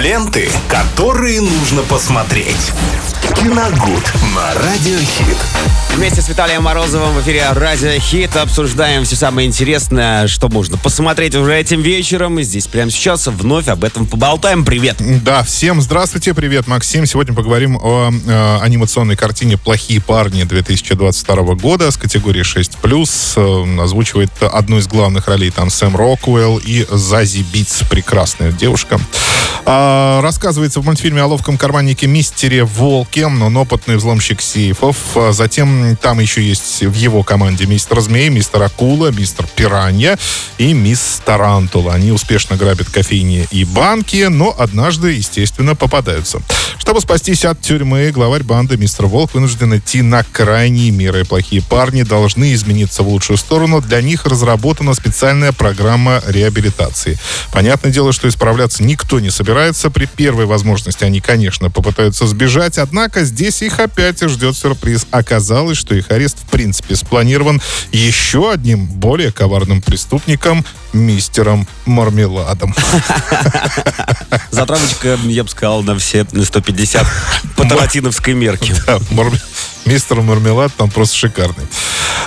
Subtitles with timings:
[0.00, 2.72] Ленты, которые нужно посмотреть.
[3.36, 5.36] Киногуд на Радиохит.
[5.94, 11.34] Вместе с Виталием Морозовым в эфире Радио Хит обсуждаем все самое интересное, что можно посмотреть
[11.34, 12.38] уже этим вечером.
[12.38, 14.64] И здесь прямо сейчас вновь об этом поболтаем.
[14.64, 14.96] Привет!
[15.22, 17.04] Да, всем здравствуйте, привет, Максим.
[17.04, 22.76] Сегодня поговорим о э, анимационной картине «Плохие парни» 2022 года с категории 6+.
[23.36, 28.98] Э, озвучивает одну из главных ролей там Сэм Роквелл и Зази Битс, прекрасная девушка.
[29.66, 29.89] А,
[30.22, 34.96] рассказывается в мультфильме о ловком карманнике мистере Волке, он опытный взломщик сейфов.
[35.16, 40.18] А затем там еще есть в его команде мистер Змей, мистер Акула, мистер Пиранья
[40.58, 41.94] и мисс Тарантула.
[41.94, 46.42] Они успешно грабят кофейни и банки, но однажды, естественно, попадаются.
[46.78, 51.24] Чтобы спастись от тюрьмы, главарь банды мистер Волк вынужден идти на крайние меры.
[51.24, 53.80] Плохие парни должны измениться в лучшую сторону.
[53.80, 57.18] Для них разработана специальная программа реабилитации.
[57.52, 59.79] Понятное дело, что исправляться никто не собирается.
[59.88, 65.06] При первой возможности они, конечно, попытаются сбежать, однако здесь их опять ждет сюрприз.
[65.10, 72.74] Оказалось, что их арест в принципе спланирован еще одним более коварным преступником, мистером Мармеладом.
[74.50, 77.06] Затравочка, я бы сказал, на все 150
[77.56, 78.74] по таратиновской мерке.
[78.86, 78.98] Да,
[79.86, 81.66] мистер Мармелад там просто шикарный.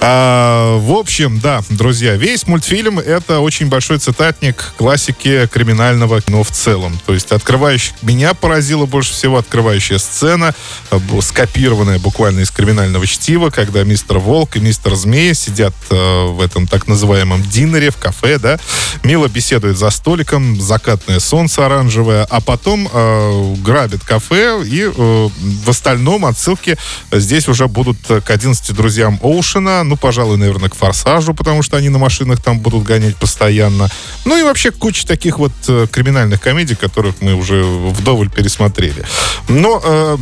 [0.00, 6.50] А, в общем, да, друзья, весь мультфильм это очень большой цитатник классики криминального кино в
[6.50, 6.98] целом.
[7.06, 7.92] То есть открывающий...
[8.02, 10.54] Меня поразила больше всего открывающая сцена,
[10.90, 16.40] э, скопированная буквально из криминального чтива, когда мистер Волк и мистер Змея сидят э, в
[16.40, 18.58] этом так называемом динере в кафе, да,
[19.04, 25.68] мило беседуют за столиком, закатное солнце оранжевое, а потом э, грабят кафе и э, в
[25.68, 26.76] остальном отсылки
[27.12, 31.88] здесь уже будут к 11 друзьям Оушена, ну, пожалуй, наверное, к «Форсажу», потому что они
[31.88, 33.88] на машинах там будут гонять постоянно.
[34.24, 39.04] Ну и вообще куча таких вот э, криминальных комедий, которых мы уже вдоволь пересмотрели.
[39.48, 40.16] Но э,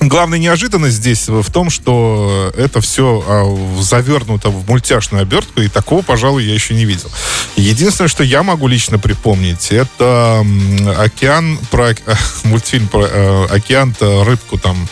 [0.00, 6.00] Главная неожиданность здесь в том, что это все а, завернуто в мультяшную обертку, и такого,
[6.00, 7.10] пожалуй, я еще не видел.
[7.56, 10.42] Единственное, что я могу лично припомнить, это
[10.96, 11.94] океан про
[12.44, 14.88] мультфильм про э, океан рыбку там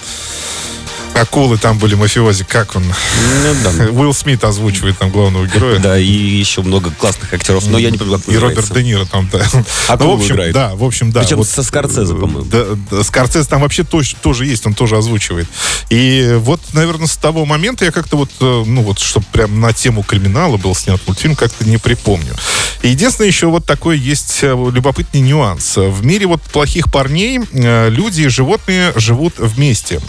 [1.19, 2.85] акулы там были мафиози, как он?
[2.85, 3.85] Ну, да.
[3.91, 5.79] Уилл Смит озвучивает там главного героя.
[5.79, 9.05] Да, и еще много классных актеров, но я не помню, как И Роберт Де Ниро
[9.05, 9.47] там, да.
[9.89, 10.55] Акулу ну, в общем, играет.
[10.55, 11.21] Да, в общем, да.
[11.21, 12.43] Причем вот, со Скорцезе, по-моему.
[12.43, 15.49] Да, да, Скорцезе там вообще тоже, тоже есть, он тоже озвучивает.
[15.91, 19.73] И вот, наверное, с того момента я как-то вот, э, ну вот, чтобы прям на
[19.73, 22.35] тему криминала был снят мультфильм, как-то не припомню.
[22.83, 25.77] И единственное, еще вот такой есть э, любопытный нюанс.
[25.77, 30.01] В мире вот плохих парней э, люди и животные живут вместе,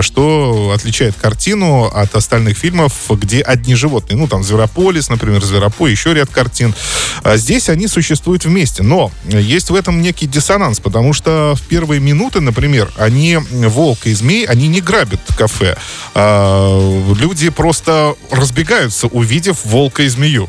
[0.00, 4.16] что отличает картину от остальных фильмов, где одни животные.
[4.16, 6.74] Ну, там «Зверополис», например, «Зверопой», еще ряд картин.
[7.22, 8.82] А здесь они существуют вместе.
[8.82, 14.14] Но есть в этом некий диссонанс, потому что в первые минуты, например, они, волк и
[14.14, 15.76] змей, они не грабят кафе.
[16.14, 20.48] А люди просто разбегаются, увидев волка и змею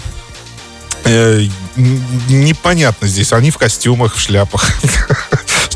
[1.06, 3.34] э, непонятно здесь.
[3.34, 4.70] Они в костюмах, в шляпах.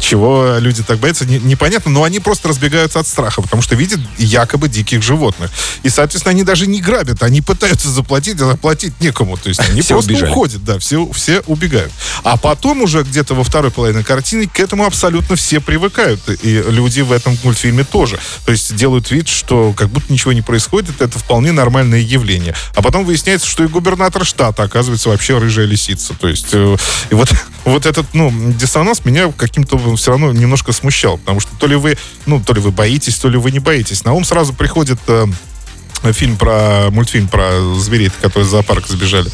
[0.05, 3.99] чего люди так боятся, не, непонятно, но они просто разбегаются от страха, потому что видят
[4.17, 5.51] якобы диких животных.
[5.83, 9.37] И, соответственно, они даже не грабят, они пытаются заплатить, а заплатить некому.
[9.37, 10.31] То есть они все просто убежали.
[10.31, 11.91] уходят, да, все, все убегают.
[12.23, 16.21] А потом уже где-то во второй половине картины к этому абсолютно все привыкают.
[16.43, 18.19] И люди в этом мультфильме тоже.
[18.45, 22.55] То есть делают вид, что как будто ничего не происходит, это вполне нормальное явление.
[22.75, 26.13] А потом выясняется, что и губернатор штата, оказывается, вообще рыжая лисица.
[26.13, 26.77] То есть э,
[27.09, 27.29] и вот,
[27.65, 31.97] вот этот, ну, диссонанс меня каким-то все равно немножко смущал, потому что то ли вы,
[32.25, 34.03] ну, то ли вы боитесь, то ли вы не боитесь.
[34.03, 35.25] На ум сразу приходит э,
[36.13, 39.29] фильм про мультфильм про зверей, которые из зоопарка сбежали.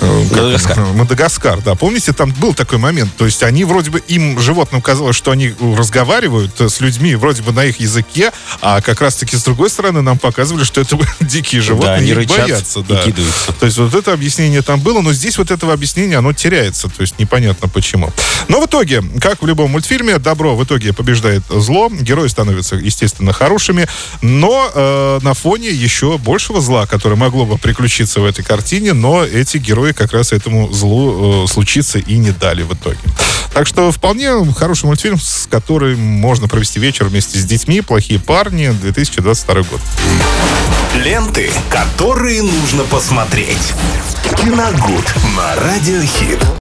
[0.00, 0.78] Э, Мадагаскар.
[0.94, 1.74] Мадагаскар, да.
[1.74, 3.14] Помните, там был такой момент.
[3.16, 7.52] То есть они вроде бы, им, животным, казалось, что они разговаривают с людьми вроде бы
[7.52, 12.14] на их языке, а как раз-таки с другой стороны нам показывали, что это дикие животные,
[12.14, 12.80] да, они их боятся.
[12.80, 13.02] Да.
[13.60, 16.88] То есть вот это объяснение там было, но здесь вот этого объяснения, оно теряется.
[16.88, 18.12] То есть непонятно почему.
[18.48, 23.32] Но в итоге, как в любом мультфильме, добро в итоге побеждает зло, герои становятся, естественно,
[23.32, 23.88] хорошими,
[24.22, 29.24] но э, на фоне еще большего зла, которое могло бы приключиться в этой картине, но
[29.24, 32.98] эти герои как раз этому злу э, случиться и не дали в итоге.
[33.52, 37.80] Так что вполне хороший мультфильм, с которым можно провести вечер вместе с детьми.
[37.80, 39.80] «Плохие парни», 2022 год.
[40.96, 43.72] Ленты, которые нужно посмотреть.
[44.36, 46.44] Киногуд на Радиохит.